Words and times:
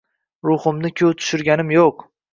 Ruhimni-ku 0.47 1.11
tushirganim 1.19 1.75
yo`q 1.77 1.93